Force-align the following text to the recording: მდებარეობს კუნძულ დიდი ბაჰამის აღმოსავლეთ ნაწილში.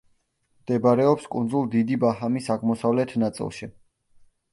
მდებარეობს 0.61 1.27
კუნძულ 1.35 1.67
დიდი 1.75 1.97
ბაჰამის 2.03 2.47
აღმოსავლეთ 2.57 3.13
ნაწილში. 3.25 3.69